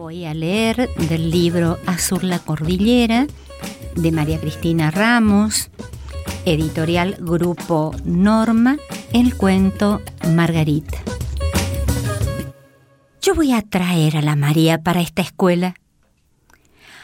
Voy 0.00 0.24
a 0.24 0.32
leer 0.32 0.88
del 0.94 1.30
libro 1.30 1.78
Azul 1.84 2.26
la 2.30 2.38
Cordillera 2.38 3.26
de 3.96 4.12
María 4.12 4.40
Cristina 4.40 4.90
Ramos, 4.90 5.68
editorial 6.46 7.18
Grupo 7.20 7.94
Norma, 8.06 8.78
el 9.12 9.36
cuento 9.36 10.00
Margarita. 10.34 10.96
Yo 13.20 13.34
voy 13.34 13.52
a 13.52 13.60
traer 13.60 14.16
a 14.16 14.22
la 14.22 14.36
María 14.36 14.78
para 14.82 15.02
esta 15.02 15.20
escuela. 15.20 15.74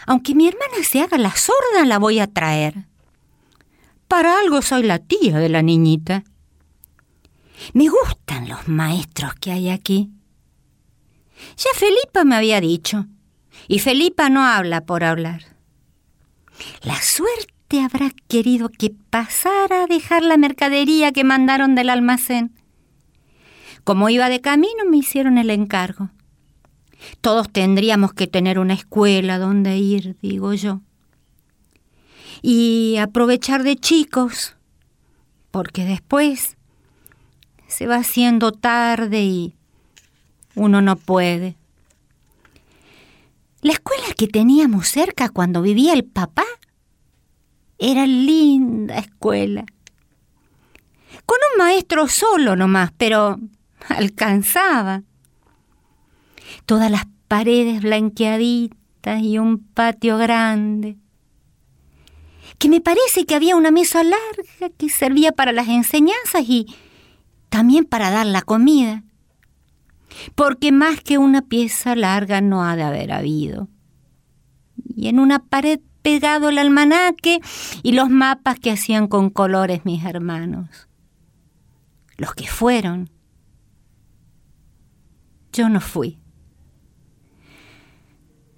Aunque 0.07 0.35
mi 0.35 0.49
hermana 0.49 0.83
se 0.83 1.03
haga 1.03 1.19
la 1.19 1.37
sorda, 1.37 1.85
la 1.85 1.99
voy 1.99 2.19
a 2.19 2.29
traer. 2.29 2.87
Para 4.09 4.41
algo 4.41 4.63
soy 4.63 4.85
la 4.85 5.01
tía 5.01 5.37
de 5.39 5.51
la 5.51 5.61
niñita. 5.61 6.25
Me 7.75 7.91
gustan 7.91 8.49
los 8.49 8.67
maestros 8.69 9.35
que 9.35 9.53
hay 9.53 9.69
aquí. 9.69 10.17
Ya 11.57 11.71
Felipa 11.75 12.25
me 12.25 12.37
había 12.37 12.61
dicho, 12.61 13.07
y 13.69 13.79
Felipa 13.79 14.29
no 14.29 14.45
habla 14.45 14.85
por 14.85 15.05
hablar. 15.05 15.57
La 16.83 17.01
suerte 17.03 17.81
habrá 17.83 18.11
querido 18.29 18.69
que 18.69 18.91
pasara 18.91 19.85
a 19.85 19.87
dejar 19.87 20.23
la 20.23 20.37
mercadería 20.37 21.13
que 21.13 21.25
mandaron 21.25 21.75
del 21.75 21.91
almacén. 21.91 22.55
Como 23.85 24.09
iba 24.09 24.29
de 24.29 24.41
camino, 24.41 24.85
me 24.89 24.99
hicieron 24.99 25.39
el 25.39 25.51
encargo. 25.51 26.11
Todos 27.21 27.51
tendríamos 27.51 28.13
que 28.15 28.27
tener 28.27 28.59
una 28.59 28.75
escuela 28.75 29.39
donde 29.39 29.77
ir, 29.79 30.17
digo 30.23 30.55
yo. 30.55 30.81
Y 32.43 32.97
aprovechar 32.99 33.63
de 33.63 33.77
chicos, 33.77 34.57
porque 35.51 35.85
después 35.85 36.57
se 37.67 37.87
va 37.87 37.97
haciendo 37.97 38.53
tarde 38.53 39.25
y 39.25 39.56
uno 40.57 40.83
no 40.83 40.97
puede. 40.97 41.57
La 43.61 43.73
escuela 43.73 44.07
que 44.17 44.27
teníamos 44.27 44.89
cerca 44.89 45.29
cuando 45.29 45.63
vivía 45.63 45.93
el 45.93 46.05
papá 46.05 46.45
era 47.79 48.07
linda 48.07 48.99
escuela. 48.99 49.65
Con 51.25 51.39
un 51.53 51.59
maestro 51.59 52.09
solo 52.09 52.57
nomás, 52.57 52.93
pero 52.97 53.39
alcanzaba. 53.89 55.03
Todas 56.65 56.91
las 56.91 57.07
paredes 57.29 57.83
blanqueaditas 57.83 59.23
y 59.23 59.39
un 59.39 59.59
patio 59.59 60.17
grande. 60.17 60.97
Que 62.59 62.69
me 62.69 62.81
parece 62.81 63.27
que 63.27 63.35
había 63.35 63.57
una 63.57 63.71
mesa 63.71 64.03
larga 64.03 64.75
que 64.79 64.89
servía 64.89 65.33
para 65.33 65.53
las 65.53 65.69
enseñanzas 65.69 66.45
y 66.49 66.75
también 67.51 67.85
para 67.85 68.11
dar 68.11 68.27
la 68.27 68.43
comida 68.43 69.03
porque 70.35 70.73
más 70.73 71.01
que 71.01 71.19
una 71.19 71.43
pieza 71.43 71.95
larga 71.95 72.41
no 72.41 72.65
ha 72.65 72.77
de 72.77 72.83
haber 72.83 73.13
habido. 73.13 73.69
Y 74.95 75.09
en 75.09 75.19
una 75.19 75.41
pared 75.41 75.81
pegado 76.03 76.51
el 76.51 76.59
almanaque 76.59 77.41
y 77.83 77.93
los 77.93 78.11
mapas 78.11 78.61
que 78.61 78.71
hacían 78.71 79.09
con 79.09 79.31
colores 79.31 79.85
mis 79.85 80.05
hermanos. 80.05 80.89
Los 82.17 82.35
que 82.35 82.47
fueron. 82.47 83.11
Yo 85.53 85.69
no 85.69 85.81
fui. 85.81 86.19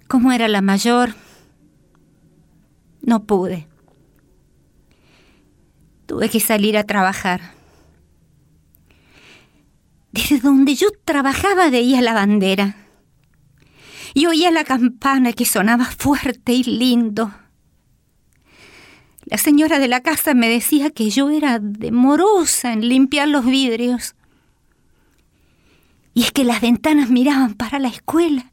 Como 0.07 0.31
era 0.31 0.47
la 0.47 0.61
mayor, 0.61 1.15
no 3.01 3.23
pude. 3.25 3.67
Tuve 6.05 6.29
que 6.29 6.39
salir 6.39 6.77
a 6.77 6.83
trabajar. 6.83 7.58
Desde 10.11 10.39
donde 10.39 10.75
yo 10.75 10.87
trabajaba 11.05 11.69
veía 11.69 12.01
la 12.01 12.13
bandera 12.13 12.75
y 14.13 14.25
oía 14.25 14.51
la 14.51 14.63
campana 14.63 15.33
que 15.33 15.45
sonaba 15.45 15.85
fuerte 15.85 16.53
y 16.53 16.63
lindo. 16.63 17.31
La 19.25 19.37
señora 19.37 19.77
de 19.77 19.87
la 19.87 20.01
casa 20.01 20.33
me 20.33 20.49
decía 20.49 20.89
que 20.89 21.11
yo 21.11 21.29
era 21.29 21.59
demorosa 21.59 22.73
en 22.73 22.87
limpiar 22.87 23.27
los 23.27 23.45
vidrios. 23.45 24.15
Y 26.15 26.23
es 26.23 26.31
que 26.31 26.43
las 26.43 26.61
ventanas 26.61 27.09
miraban 27.09 27.53
para 27.53 27.77
la 27.77 27.89
escuela. 27.89 28.51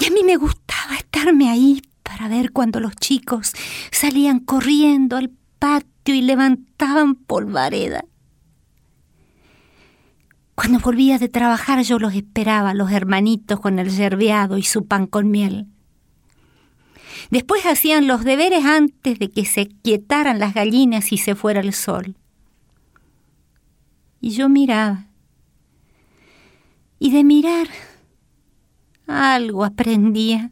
Y 0.00 0.06
a 0.06 0.10
mí 0.10 0.24
me 0.24 0.36
gustaba 0.36 0.96
estarme 0.96 1.48
ahí 1.48 1.80
para 2.02 2.28
ver 2.28 2.50
cuando 2.50 2.80
los 2.80 2.96
chicos 2.96 3.52
salían 3.92 4.40
corriendo 4.40 5.16
al 5.16 5.30
patio 5.60 6.14
y 6.14 6.22
levantaban 6.22 7.14
polvareda. 7.14 8.04
Cuando 10.54 10.78
volvía 10.78 11.18
de 11.18 11.28
trabajar 11.28 11.82
yo 11.82 11.98
los 11.98 12.14
esperaba, 12.14 12.74
los 12.74 12.92
hermanitos 12.92 13.58
con 13.60 13.78
el 13.78 13.90
yerbeado 13.90 14.56
y 14.56 14.62
su 14.62 14.86
pan 14.86 15.06
con 15.06 15.30
miel. 15.30 15.66
Después 17.30 17.66
hacían 17.66 18.06
los 18.06 18.24
deberes 18.24 18.64
antes 18.64 19.18
de 19.18 19.30
que 19.30 19.44
se 19.44 19.68
quietaran 19.68 20.38
las 20.38 20.54
gallinas 20.54 21.12
y 21.12 21.18
se 21.18 21.34
fuera 21.34 21.60
el 21.60 21.72
sol. 21.72 22.16
Y 24.20 24.30
yo 24.30 24.48
miraba. 24.48 25.06
Y 26.98 27.10
de 27.10 27.24
mirar 27.24 27.68
algo 29.06 29.64
aprendía. 29.64 30.50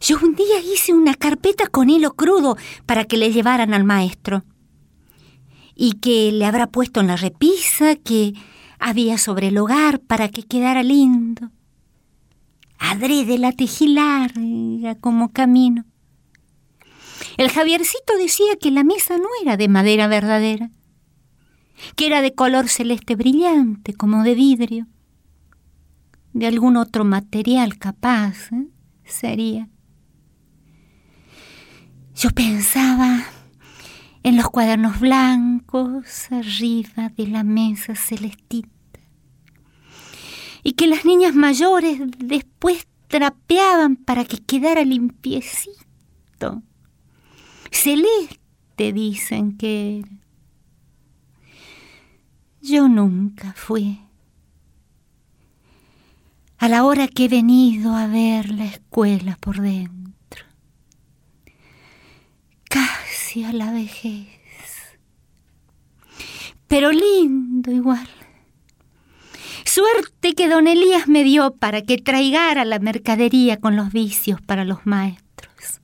Yo 0.00 0.16
un 0.20 0.34
día 0.34 0.58
hice 0.60 0.92
una 0.92 1.14
carpeta 1.14 1.68
con 1.68 1.88
hilo 1.90 2.14
crudo 2.14 2.56
para 2.86 3.04
que 3.04 3.16
le 3.16 3.30
llevaran 3.32 3.74
al 3.74 3.84
maestro 3.84 4.44
y 5.74 5.94
que 5.94 6.32
le 6.32 6.44
habrá 6.44 6.66
puesto 6.66 7.00
en 7.00 7.08
la 7.08 7.16
repisa 7.16 7.96
que 7.96 8.34
había 8.78 9.18
sobre 9.18 9.48
el 9.48 9.58
hogar 9.58 10.00
para 10.00 10.28
que 10.28 10.42
quedara 10.42 10.82
lindo. 10.82 11.50
Adrede 12.78 13.38
la 13.38 13.52
tejí 13.52 13.88
larga 13.88 14.96
como 15.00 15.32
camino. 15.32 15.84
El 17.36 17.50
Javiercito 17.50 18.16
decía 18.18 18.56
que 18.60 18.70
la 18.70 18.84
mesa 18.84 19.16
no 19.18 19.28
era 19.40 19.56
de 19.56 19.68
madera 19.68 20.08
verdadera, 20.08 20.70
que 21.96 22.06
era 22.06 22.20
de 22.22 22.34
color 22.34 22.68
celeste 22.68 23.14
brillante, 23.14 23.94
como 23.94 24.22
de 24.24 24.34
vidrio, 24.34 24.86
de 26.32 26.46
algún 26.46 26.76
otro 26.76 27.04
material 27.04 27.78
capaz, 27.78 28.52
¿eh? 28.52 28.66
sería. 29.04 29.68
Yo 32.14 32.30
pensaba 32.30 33.24
en 34.22 34.36
los 34.36 34.48
cuadernos 34.50 35.00
blancos 35.00 36.30
arriba 36.30 37.10
de 37.16 37.26
la 37.26 37.42
mesa 37.42 37.94
celestita. 37.94 38.68
Y 40.62 40.72
que 40.72 40.86
las 40.86 41.04
niñas 41.04 41.34
mayores 41.34 42.00
después 42.18 42.86
trapeaban 43.08 43.96
para 43.96 44.24
que 44.24 44.38
quedara 44.38 44.84
limpiecito. 44.84 46.62
Celeste 47.70 48.92
dicen 48.92 49.56
que 49.56 49.98
era. 49.98 50.08
Yo 52.60 52.88
nunca 52.88 53.54
fui. 53.56 54.00
A 56.58 56.68
la 56.68 56.84
hora 56.84 57.08
que 57.08 57.24
he 57.24 57.28
venido 57.28 57.96
a 57.96 58.06
ver 58.06 58.50
la 58.50 58.66
escuela 58.66 59.36
por 59.40 59.60
dentro 59.60 60.01
a 63.40 63.52
la 63.52 63.72
vejez. 63.72 64.28
Pero 66.68 66.92
lindo 66.92 67.72
igual. 67.72 68.08
Suerte 69.64 70.34
que 70.34 70.48
don 70.48 70.66
Elías 70.68 71.08
me 71.08 71.24
dio 71.24 71.54
para 71.54 71.80
que 71.82 71.96
traigara 71.96 72.64
la 72.66 72.78
mercadería 72.78 73.58
con 73.58 73.74
los 73.74 73.90
vicios 73.90 74.40
para 74.42 74.64
los 74.64 74.84
maestros. 74.84 75.80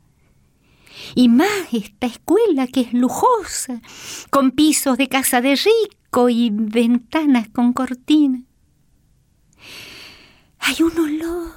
Y 1.14 1.28
más 1.28 1.72
esta 1.72 2.06
escuela 2.06 2.66
que 2.66 2.82
es 2.82 2.92
lujosa, 2.92 3.80
con 4.30 4.50
pisos 4.50 4.98
de 4.98 5.08
casa 5.08 5.40
de 5.40 5.56
rico 5.56 6.28
y 6.28 6.50
ventanas 6.52 7.48
con 7.48 7.72
cortina. 7.72 8.42
Hay 10.58 10.82
un 10.82 10.98
olor, 10.98 11.54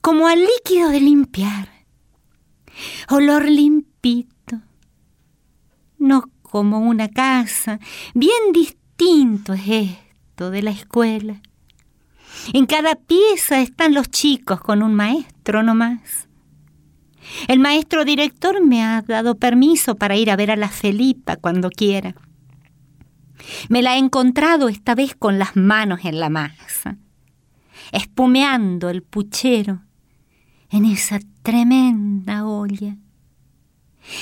como 0.00 0.26
al 0.26 0.40
líquido 0.40 0.88
de 0.88 1.00
limpiar, 1.00 1.68
olor 3.10 3.46
limpito 3.46 4.33
como 6.54 6.78
una 6.78 7.08
casa. 7.08 7.80
Bien 8.14 8.52
distinto 8.52 9.54
es 9.54 9.66
esto 9.66 10.52
de 10.52 10.62
la 10.62 10.70
escuela. 10.70 11.42
En 12.52 12.66
cada 12.66 12.94
pieza 12.94 13.60
están 13.60 13.92
los 13.92 14.08
chicos 14.08 14.60
con 14.60 14.84
un 14.84 14.94
maestro 14.94 15.64
nomás. 15.64 16.28
El 17.48 17.58
maestro 17.58 18.04
director 18.04 18.64
me 18.64 18.84
ha 18.84 19.02
dado 19.02 19.34
permiso 19.34 19.96
para 19.96 20.14
ir 20.14 20.30
a 20.30 20.36
ver 20.36 20.52
a 20.52 20.56
la 20.56 20.68
Felipa 20.68 21.34
cuando 21.34 21.70
quiera. 21.70 22.14
Me 23.68 23.82
la 23.82 23.96
he 23.96 23.98
encontrado 23.98 24.68
esta 24.68 24.94
vez 24.94 25.16
con 25.16 25.40
las 25.40 25.56
manos 25.56 26.04
en 26.04 26.20
la 26.20 26.28
masa, 26.28 26.98
espumeando 27.90 28.90
el 28.90 29.02
puchero 29.02 29.80
en 30.70 30.84
esa 30.84 31.18
tremenda 31.42 32.46
olla. 32.46 32.96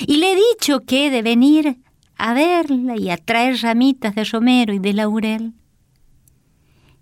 Y 0.06 0.16
le 0.16 0.32
he 0.32 0.36
dicho 0.36 0.80
que 0.80 1.08
he 1.08 1.10
de 1.10 1.20
venir 1.20 1.81
a 2.24 2.34
verla 2.34 2.96
y 2.96 3.10
a 3.10 3.16
traer 3.16 3.60
ramitas 3.62 4.14
de 4.14 4.22
romero 4.22 4.72
y 4.72 4.78
de 4.78 4.92
laurel. 4.92 5.54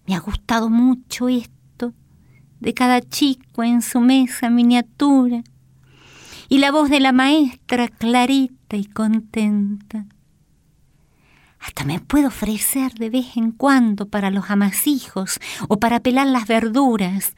Me 0.07 0.15
ha 0.15 0.19
gustado 0.19 0.71
mucho 0.71 1.29
esto 1.29 1.93
de 2.59 2.73
cada 2.73 3.03
chico 3.03 3.63
en 3.63 3.83
su 3.83 4.01
mesa 4.01 4.49
miniatura 4.49 5.43
y 6.49 6.57
la 6.57 6.73
voz 6.73 6.89
de 6.89 7.01
la 7.01 7.13
maestra 7.13 7.89
clarita 7.89 8.79
y 8.79 8.87
contenta. 8.87 10.07
Hasta 11.59 11.85
me 11.85 12.01
puedo 12.01 12.29
ofrecer 12.29 12.95
de 12.95 13.11
vez 13.11 13.37
en 13.37 13.53
cuando 13.53 14.09
para 14.09 14.31
los 14.31 14.49
amasijos 14.49 15.39
o 15.69 15.79
para 15.79 16.01
pelar 16.01 16.29
las 16.29 16.47
verduras, 16.47 17.35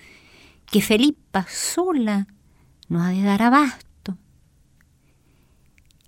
que 0.67 0.83
Felipa 0.83 1.47
sola 1.49 2.29
no 2.89 3.03
ha 3.03 3.09
de 3.09 3.23
dar 3.23 3.43
abasto. 3.43 3.92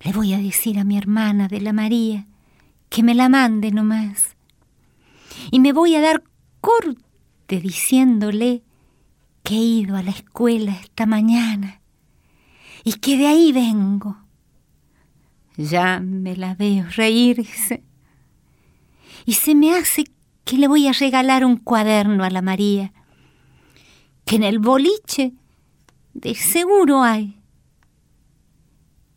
Le 0.05 0.13
voy 0.13 0.35
a 0.35 0.39
decir 0.39 0.79
a 0.79 0.85
mi 0.85 0.99
hermana 0.99 1.49
de 1.49 1.61
la 1.61 1.73
María 1.73 2.27
que 2.91 3.03
me 3.03 3.15
la 3.15 3.29
mande 3.29 3.71
nomás. 3.71 4.37
Y 5.51 5.61
me 5.61 5.73
voy 5.73 5.95
a 5.95 6.01
dar 6.01 6.23
corte 6.61 7.61
diciéndole 7.61 8.63
que 9.43 9.55
he 9.55 9.63
ido 9.63 9.97
a 9.97 10.03
la 10.03 10.11
escuela 10.11 10.73
esta 10.73 11.07
mañana 11.07 11.81
y 12.85 12.95
que 12.95 13.17
de 13.17 13.27
ahí 13.27 13.53
vengo. 13.53 14.17
Ya 15.57 16.01
me 16.01 16.37
la 16.37 16.55
veo 16.55 16.87
reírse 16.91 17.83
y 19.25 19.35
se 19.35 19.55
me 19.55 19.75
hace 19.75 20.05
que 20.45 20.59
le 20.59 20.69
voy 20.69 20.87
a 20.87 20.93
regalar 20.93 21.45
un 21.45 21.57
cuaderno 21.57 22.25
a 22.25 22.31
la 22.31 22.43
María, 22.43 22.93
que 24.27 24.37
en 24.37 24.43
el 24.43 24.59
boliche 24.59 25.33
de 26.13 26.35
seguro 26.35 27.03
hay, 27.03 27.41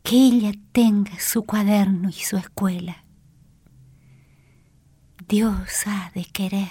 que 0.07 0.15
ella 0.15 0.53
tenga 0.71 1.19
su 1.19 1.43
cuaderno 1.43 2.07
y 2.07 2.13
su 2.13 2.37
escuela. 2.37 3.03
Dios 5.27 5.85
ha 5.85 6.11
de 6.15 6.23
querer. 6.23 6.69